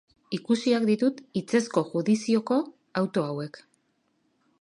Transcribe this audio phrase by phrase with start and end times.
[0.35, 2.57] Ikusiak ditut hitzezko judizioko
[3.03, 3.61] auto hauek.